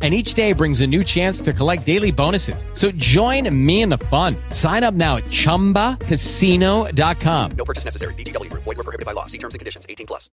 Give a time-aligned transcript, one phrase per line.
[0.00, 2.64] and each day brings a new chance to collect daily bonuses.
[2.74, 4.36] So join me in the fun.
[4.50, 7.50] Sign up now at ChumbaCasino.com.
[7.56, 8.14] No purchase necessary.
[8.14, 8.52] BGW.
[8.52, 9.26] Void were prohibited by law.
[9.26, 9.84] See terms and conditions.
[9.88, 10.30] 18 plus.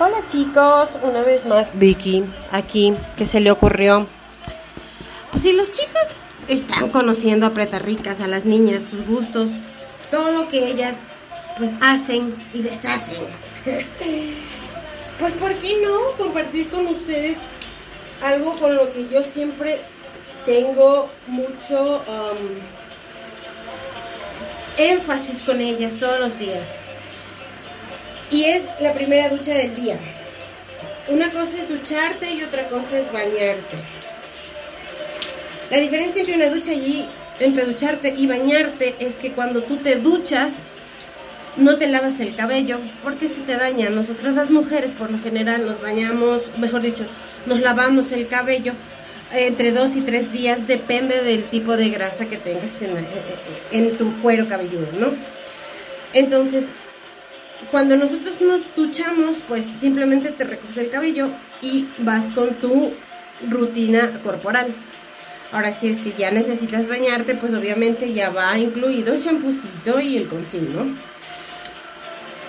[0.00, 4.06] Hola chicos, una vez más Vicky, aquí, ¿qué se le ocurrió?
[5.32, 6.02] Pues si los chicos
[6.46, 9.50] están conociendo a Preta Ricas, a las niñas, sus gustos,
[10.12, 10.94] todo lo que ellas
[11.56, 13.24] pues hacen y deshacen.
[15.18, 17.38] Pues ¿por qué no compartir con ustedes
[18.22, 19.80] algo con lo que yo siempre
[20.46, 22.48] tengo mucho um,
[24.78, 26.76] énfasis con ellas todos los días.
[28.30, 29.98] Y es la primera ducha del día.
[31.08, 33.76] Una cosa es ducharte y otra cosa es bañarte.
[35.70, 37.08] La diferencia entre una ducha y
[37.40, 40.68] entre ducharte y bañarte es que cuando tú te duchas
[41.56, 43.90] no te lavas el cabello porque se te daña.
[43.90, 47.04] Nosotros las mujeres por lo general nos bañamos, mejor dicho,
[47.48, 48.72] nos lavamos el cabello
[49.32, 53.06] entre dos y tres días, depende del tipo de grasa que tengas en,
[53.72, 55.12] en tu cuero cabelludo, ¿no?
[56.14, 56.66] Entonces,
[57.70, 61.28] cuando nosotros nos duchamos, pues simplemente te recoges el cabello
[61.60, 62.94] y vas con tu
[63.46, 64.68] rutina corporal.
[65.52, 70.16] Ahora, si es que ya necesitas bañarte, pues obviamente ya va incluido el champucito y
[70.16, 70.96] el concealer, ¿no?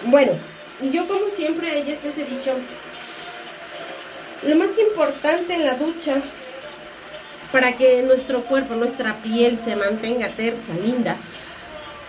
[0.05, 0.33] Bueno,
[0.91, 2.51] yo como siempre a ellas les he dicho,
[4.43, 6.21] lo más importante en la ducha
[7.51, 11.17] para que nuestro cuerpo, nuestra piel se mantenga tersa, linda,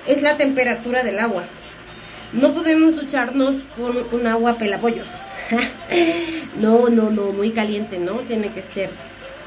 [0.07, 1.45] es la temperatura del agua.
[2.33, 5.11] No podemos ducharnos con un agua pelapollos.
[6.61, 8.21] no, no, no, muy caliente, ¿no?
[8.21, 8.91] Tiene que ser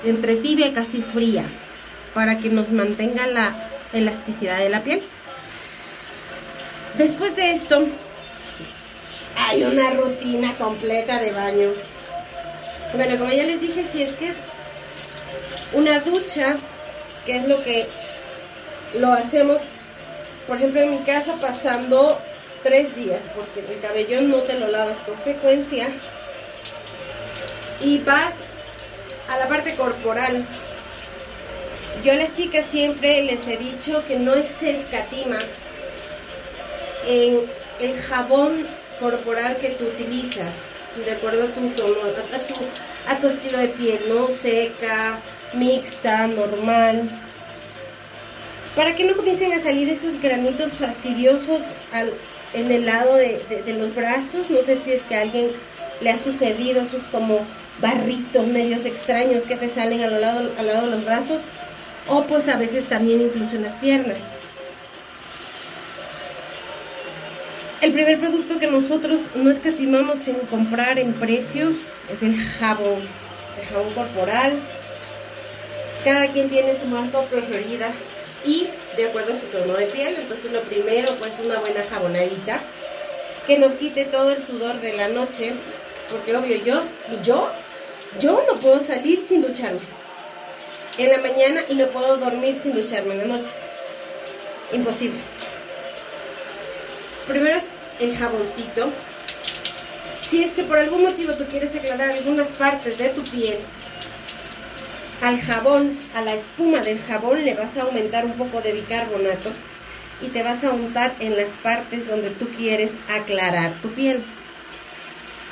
[0.04, 1.46] entre tibia y casi fría
[2.14, 5.02] para que nos mantenga la elasticidad de la piel.
[6.98, 7.88] Después de esto,
[9.38, 11.70] hay una rutina completa de baño.
[12.94, 14.36] Bueno, como ya les dije, si es que es
[15.74, 16.58] una ducha,
[17.26, 17.88] que es lo que
[19.00, 19.58] lo hacemos,
[20.48, 22.20] por ejemplo, en mi caso, pasando
[22.62, 25.88] tres días, porque el cabello no te lo lavas con frecuencia.
[27.81, 28.36] Y vas
[29.30, 30.46] a la parte corporal.
[32.04, 35.40] Yo a las chicas siempre les he dicho que no se escatima
[37.08, 37.42] en
[37.80, 38.68] el jabón
[39.00, 40.52] corporal que tú utilizas,
[41.02, 41.96] de acuerdo a tu tono,
[42.34, 42.54] a tu,
[43.08, 44.28] a tu estilo de piel, ¿no?
[44.30, 45.20] Seca,
[45.54, 47.09] mixta, normal.
[48.76, 51.62] Para que no comiencen a salir esos granitos fastidiosos
[51.92, 52.14] al,
[52.54, 54.50] en el lado de, de, de, los brazos.
[54.50, 55.52] No sé si es que a alguien
[56.02, 57.40] le ha sucedido esos como
[57.80, 61.42] barritos medios extraños que te salen al lado, al lado de los brazos.
[62.08, 64.28] O pues a veces también incluso en las piernas.
[67.84, 71.74] El primer producto que nosotros no escatimamos en comprar en precios
[72.10, 73.02] es el jabón,
[73.60, 74.58] el jabón corporal.
[76.06, 77.92] Cada quien tiene su marca preferida
[78.46, 80.16] y de acuerdo a su tono de piel.
[80.18, 82.62] Entonces lo primero pues una buena jabonadita
[83.46, 85.54] que nos quite todo el sudor de la noche,
[86.10, 86.82] porque obvio yo,
[87.22, 87.52] yo,
[88.22, 89.82] yo no puedo salir sin ducharme
[90.98, 93.52] en la mañana y no puedo dormir sin ducharme en la noche.
[94.72, 95.20] Imposible.
[97.28, 98.92] Primero es el jaboncito.
[100.22, 103.57] Si es que por algún motivo tú quieres aclarar algunas partes de tu piel,
[105.22, 109.51] al jabón, a la espuma del jabón le vas a aumentar un poco de bicarbonato
[110.22, 114.22] y te vas a untar en las partes donde tú quieres aclarar tu piel.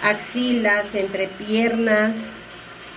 [0.03, 2.15] Axilas, entrepiernas,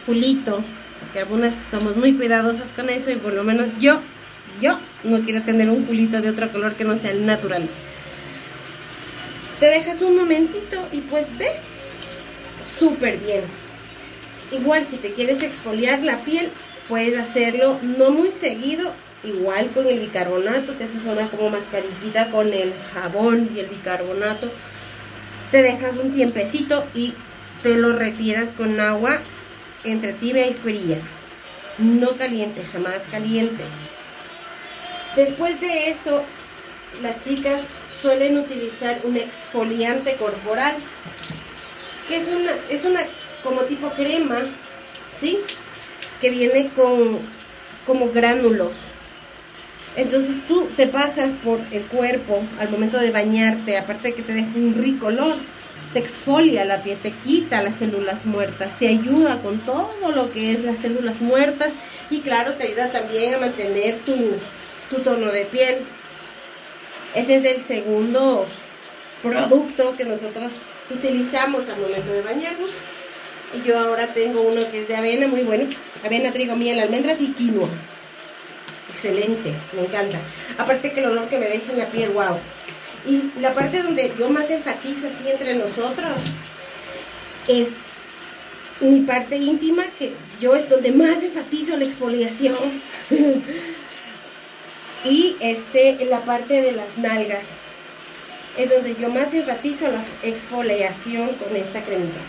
[0.07, 0.65] culito,
[1.01, 4.01] porque algunas somos muy cuidadosas con eso y por lo menos yo,
[4.61, 7.69] yo no quiero tener un culito de otro color que no sea el natural.
[9.61, 11.51] Te dejas un momentito y pues ve,
[12.79, 13.43] súper bien.
[14.51, 16.51] Igual si te quieres exfoliar la piel,
[16.89, 18.93] puedes hacerlo no muy seguido,
[19.23, 24.51] igual con el bicarbonato, que haces una como mascarillita con el jabón y el bicarbonato.
[25.51, 27.15] te dejas un tiempecito y
[27.63, 29.21] te lo retiras con agua
[29.85, 30.99] entre tibia y fría.
[31.79, 33.63] No caliente, jamás caliente.
[35.17, 36.23] Después de eso,
[37.03, 37.61] las chicas
[38.05, 40.75] suelen utilizar un exfoliante corporal,
[42.07, 43.01] que es una, es una
[43.43, 44.41] como tipo crema,
[45.19, 45.41] ¿sí?
[46.21, 47.19] Que viene con
[47.87, 48.75] como gránulos.
[49.97, 54.35] Entonces tú te pasas por el cuerpo al momento de bañarte, aparte de que te
[54.35, 55.37] deja un rico olor,
[55.95, 60.51] te exfolia la piel, te quita las células muertas, te ayuda con todo lo que
[60.51, 61.73] es las células muertas
[62.11, 64.15] y claro, te ayuda también a mantener tu,
[64.91, 65.79] tu tono de piel.
[67.15, 68.47] Ese es el segundo
[69.23, 70.53] producto que nosotros
[70.91, 72.71] utilizamos al momento de bañarnos.
[73.55, 75.65] Y yo ahora tengo uno que es de avena, muy bueno.
[76.05, 77.69] Avena, trigo, miel, almendras y quinoa.
[78.91, 80.19] Excelente, me encanta.
[80.59, 82.39] Aparte que el olor que me deja en la piel, wow.
[83.07, 86.13] Y la parte donde yo más enfatizo así entre nosotros
[87.47, 87.69] es
[88.81, 92.83] mi parte íntima, que yo es donde más enfatizo la exfoliación.
[95.05, 97.45] y este, en la parte de las nalgas
[98.57, 102.21] es donde yo más enfatizo la exfoliación con esta cremita.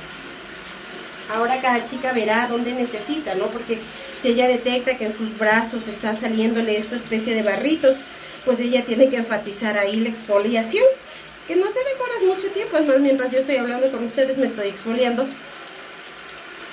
[1.33, 3.47] Ahora cada chica verá dónde necesita, ¿no?
[3.47, 3.79] Porque
[4.21, 7.95] si ella detecta que en sus brazos está saliéndole esta especie de barritos,
[8.43, 10.85] pues ella tiene que enfatizar ahí la exfoliación,
[11.47, 14.47] que no te demoras mucho tiempo, es más, mientras yo estoy hablando con ustedes me
[14.47, 15.25] estoy exfoliando.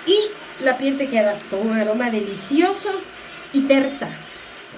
[0.07, 0.19] Y
[0.65, 2.91] la piel te queda con un aroma delicioso
[3.53, 4.09] y tersa,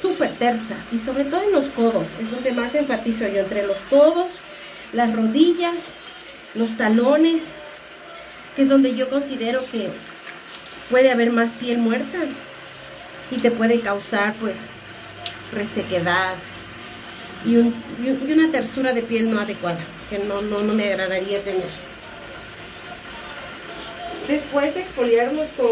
[0.04, 3.78] súper tersa, y sobre todo en los codos, es donde más enfatizo yo, entre los
[3.88, 4.26] codos,
[4.92, 5.76] las rodillas,
[6.54, 7.44] los talones,
[8.54, 9.88] que es donde yo considero que
[10.90, 12.18] puede haber más piel muerta
[13.30, 14.68] y te puede causar pues
[15.52, 16.34] resequedad
[17.46, 19.80] y, una tersura de piel no adecuada,
[20.10, 21.70] que no, no, no me agradaría tener.
[24.28, 25.70] Después de exfoliarnos con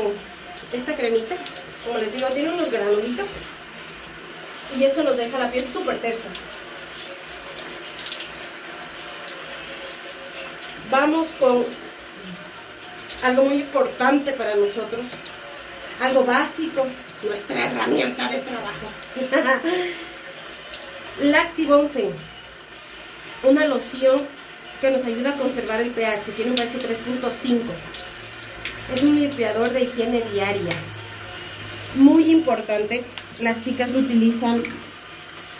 [0.72, 1.36] esta cremita,
[1.84, 3.26] como les digo, tiene unos granulitos
[4.78, 6.28] y eso nos deja la piel súper tersa.
[10.90, 11.64] Vamos con
[13.22, 15.06] algo muy importante para nosotros,
[16.00, 16.86] algo básico,
[17.22, 18.86] nuestra herramienta de trabajo.
[21.22, 22.12] Lactibonfen,
[23.42, 24.26] una loción
[24.80, 27.60] que nos ayuda a conservar el pH, tiene un pH 3.5.
[28.94, 30.72] Es un limpiador de higiene diaria.
[31.94, 33.04] Muy importante,
[33.42, 34.62] las chicas lo utilizan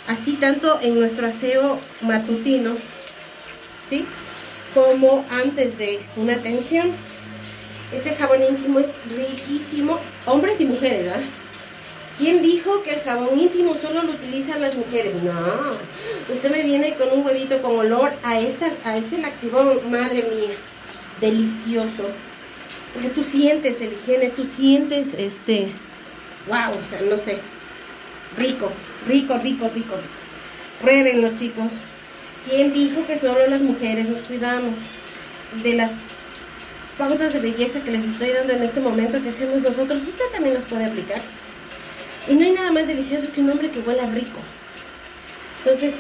[0.08, 2.76] así tanto en nuestro aseo matutino,
[3.88, 4.05] ¿sí?
[4.75, 6.93] Como antes de una tensión
[7.93, 11.20] este jabón íntimo es riquísimo, hombres y mujeres, ¿verdad?
[12.19, 15.14] ¿Quién dijo que el jabón íntimo solo lo utilizan las mujeres?
[15.23, 15.32] No,
[16.32, 20.55] usted me viene con un huevito con olor a, esta, a este lactibón, madre mía,
[21.20, 22.08] delicioso.
[22.94, 25.69] Porque tú sientes el higiene, tú sientes este,
[26.46, 27.38] wow, o sea, no sé,
[28.37, 28.70] rico,
[29.06, 29.94] rico, rico, rico.
[30.81, 31.73] Pruébenlo, chicos.
[32.49, 34.75] ¿Quién dijo que solo las mujeres nos cuidamos
[35.62, 35.93] de las
[36.99, 40.55] pautas de belleza que les estoy dando en este momento que hacemos nosotros, usted también
[40.55, 41.20] las puede aplicar.
[42.29, 44.38] Y no hay nada más delicioso que un hombre que huela rico.
[45.64, 45.94] Entonces,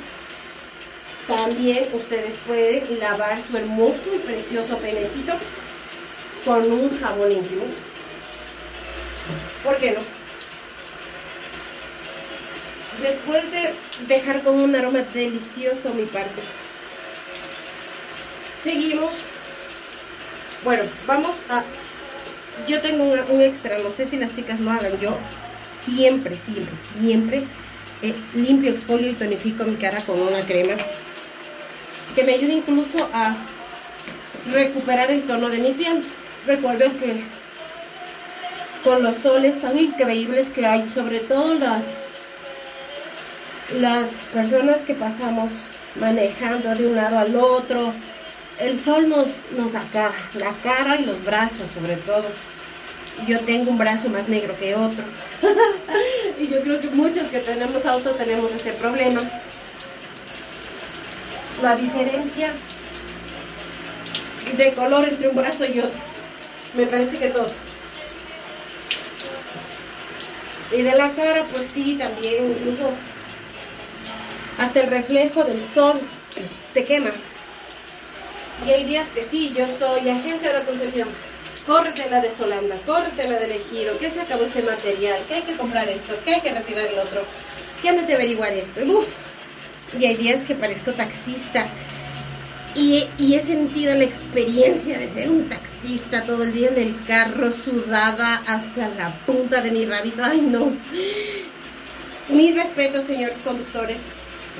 [1.26, 5.32] también ustedes pueden lavar su hermoso y precioso penecito
[6.44, 7.64] con un jabón íntimo.
[9.64, 10.21] ¿Por qué no?
[13.02, 13.74] Después de
[14.06, 16.40] dejar con un aroma delicioso mi parte,
[18.62, 19.12] seguimos
[20.64, 21.64] bueno, vamos a...
[22.68, 24.98] Yo tengo un, extra, no sé si las chicas lo hagan.
[25.00, 25.16] Yo
[25.66, 27.44] siempre, siempre, siempre
[28.02, 30.74] eh, limpio, expolio y tonifico mi cara con una crema
[32.14, 33.34] que me ayuda incluso a
[34.52, 36.04] recuperar el tono de mi piel.
[36.46, 37.24] Recuerden que
[38.84, 41.84] con los soles tan increíbles que hay, sobre todo las,
[43.74, 45.50] las personas que pasamos
[45.96, 47.92] manejando de un lado al otro,
[48.58, 49.26] el sol nos,
[49.56, 52.24] nos acaba, la cara y los brazos sobre todo.
[53.26, 55.04] Yo tengo un brazo más negro que otro.
[56.38, 59.22] y yo creo que muchos que tenemos auto tenemos este problema.
[61.62, 62.50] La diferencia
[64.56, 66.00] de color entre un brazo y otro.
[66.74, 67.52] Me parece que todos.
[70.72, 72.92] Y de la cara, pues sí, también incluso
[74.62, 75.94] hasta el reflejo del sol
[76.72, 77.10] te quema.
[78.66, 81.08] Y hay días que sí, yo estoy, agencia de la concepción,
[81.66, 85.42] córrete la de Solanda, córrete la del ejido, que se acabó este material, que hay
[85.42, 87.22] que comprar esto, que hay que retirar el otro,
[87.82, 88.80] que antes de averiguar esto.
[89.98, 91.66] Y hay días que parezco taxista
[92.74, 97.04] Y, y, he sentido la experiencia de ser un taxista todo el día en el
[97.04, 100.22] carro, sudada hasta la punta de mi rabito.
[100.24, 100.72] Ay, no.
[102.30, 104.00] Mi respeto, señores conductores.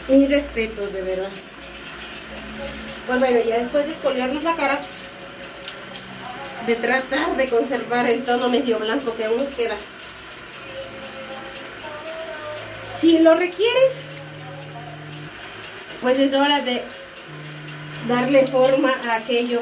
[0.09, 1.31] Mi respeto, de verdad.
[3.07, 4.81] Pues bueno, ya después de escolearnos la cara,
[6.67, 9.75] de tratar de conservar el tono medio blanco que aún nos queda.
[13.01, 13.93] Si lo requieres,
[16.01, 16.83] pues es hora de
[18.09, 19.61] darle forma a aquello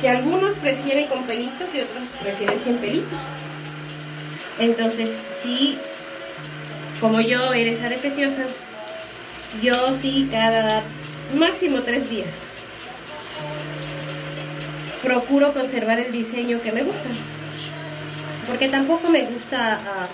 [0.00, 3.18] que algunos prefieren con pelitos y otros prefieren sin pelitos.
[4.58, 5.78] Entonces, si
[7.00, 8.44] como yo eres adefesiosa,
[9.62, 10.82] yo sí cada
[11.34, 12.34] máximo tres días
[15.02, 17.08] procuro conservar el diseño que me gusta.
[18.46, 20.08] Porque tampoco me gusta ah,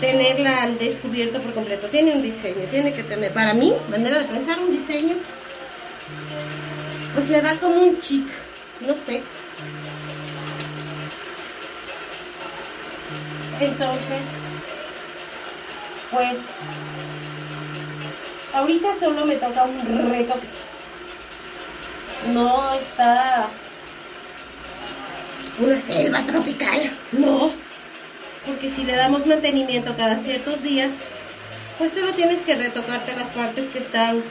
[0.00, 1.88] tenerla al descubierto por completo.
[1.88, 5.14] Tiene un diseño, tiene que tener, para mí, manera de pensar, un diseño,
[7.14, 8.26] pues le da como un chic,
[8.86, 9.22] no sé.
[13.60, 14.41] Entonces,
[16.12, 16.40] pues,
[18.52, 20.46] ahorita solo me toca un retoque.
[22.32, 23.48] No está
[25.58, 27.50] una selva tropical, no.
[28.46, 30.92] Porque si le damos mantenimiento cada ciertos días,
[31.78, 34.22] pues solo tienes que retocarte las partes que están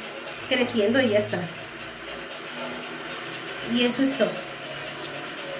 [0.49, 1.39] creciendo y ya está.
[3.73, 4.31] Y eso es todo.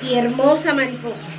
[0.04, 1.30] Y hermosa mariposa.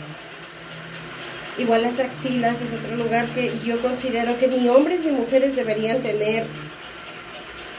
[1.63, 6.03] Igual las axilas es otro lugar que yo considero que ni hombres ni mujeres deberían
[6.03, 6.45] tener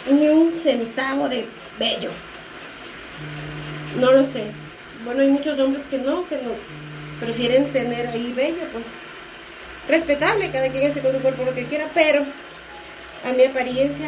[0.10, 1.48] ni un centavo de
[1.78, 2.12] bello.
[4.00, 4.46] No lo sé.
[5.04, 6.52] Bueno, hay muchos hombres que no, que no
[7.20, 8.86] prefieren tener ahí bello, pues
[9.90, 12.24] respetable, cada quien hace con su cuerpo lo que quiera, pero
[13.26, 14.08] a mi apariencia,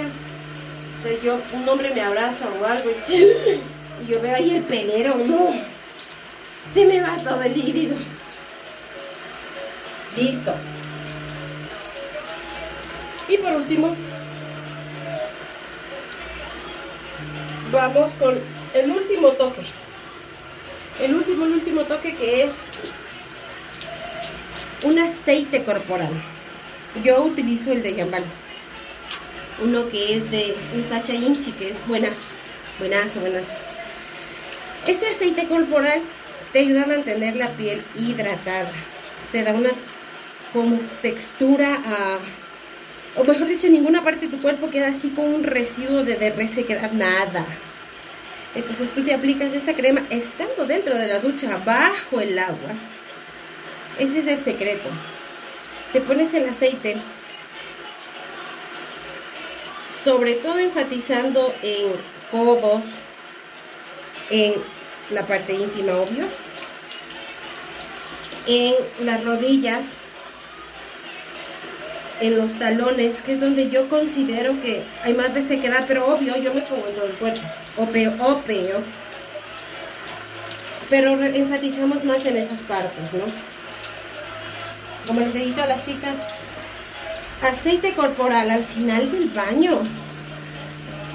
[0.98, 5.50] entonces yo, un hombre me abraza o algo y, yo veo ahí el pelero, no,
[6.74, 7.98] se me va todo el líbido.
[10.18, 10.54] Listo.
[13.28, 13.96] Y por último,
[17.72, 18.40] vamos con
[18.74, 19.62] el último toque.
[21.02, 22.54] El último, último toque que es
[24.84, 26.12] un aceite corporal.
[27.04, 28.24] Yo utilizo el de Yambal.
[29.62, 32.22] Uno que es de un Sacha Inchi, que es buenazo.
[32.80, 33.52] Buenazo, buenazo.
[34.88, 36.02] Este aceite corporal
[36.54, 38.70] te ayuda a mantener la piel hidratada.
[39.32, 39.72] Te da una
[40.54, 42.20] como textura a,
[43.20, 46.32] o mejor dicho, ninguna parte de tu cuerpo queda así con un residuo de, de
[46.32, 47.46] resequedad, nada.
[48.56, 52.72] Entonces tú te aplicas esta crema estando dentro de la ducha, bajo el agua.
[54.00, 54.90] Ese es el secreto.
[55.94, 56.98] Te pones el aceite,
[60.04, 61.94] sobre todo enfatizando en
[62.32, 62.82] codos,
[64.30, 64.56] en
[65.12, 66.26] la parte íntima, obvio,
[68.48, 68.74] en
[69.06, 70.00] las rodillas,
[72.22, 76.54] en los talones, que es donde yo considero que hay más resequedad, pero obvio, yo
[76.54, 77.42] me pongo en todo el cuerpo,
[77.78, 78.84] o peor, o peor.
[80.90, 83.26] Pero enfatizamos más en esas partes, ¿no?
[85.08, 86.16] Como les dicho a las chicas,
[87.42, 89.78] aceite corporal al final del baño.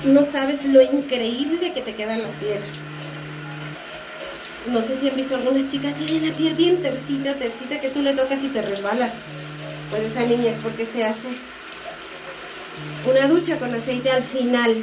[0.05, 2.61] No sabes lo increíble que te queda en la piel.
[4.67, 8.03] No sé si han visto algunas chicas tienen la piel bien tercita, tercita, que tú
[8.03, 9.13] le tocas y te resbalas.
[9.91, 11.29] Pues esa niña es porque se hace
[13.09, 14.77] una ducha con aceite al final.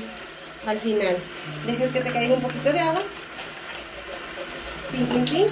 [0.66, 1.18] Al final.
[1.66, 3.02] Dejes que te caiga un poquito de agua.
[4.92, 5.48] Pin, pin, pin.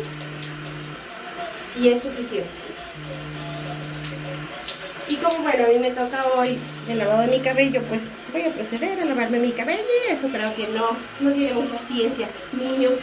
[1.81, 2.49] Y es suficiente.
[5.07, 6.57] Y como bueno, a mí me toca hoy
[6.89, 10.27] el lavado de mi cabello, pues voy a proceder a lavarme mi cabello y eso
[10.29, 12.93] creo que no, no tiene mucha ciencia, niños.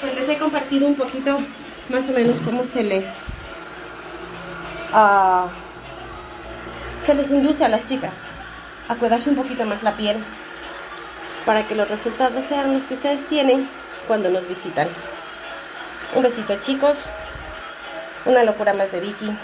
[0.00, 1.38] Pues les he compartido un poquito
[1.90, 3.18] más o menos cómo se les
[7.04, 8.22] se les induce a las chicas
[8.88, 10.18] a cuidarse un poquito más la piel
[11.44, 13.68] para que los resultados sean los que ustedes tienen
[14.06, 14.88] cuando nos visitan.
[16.14, 16.96] Un besito chicos,
[18.24, 19.36] una locura más de Vicky.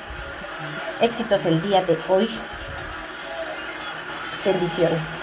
[1.01, 2.29] Éxitos el día de hoy.
[4.45, 5.20] Bendiciones.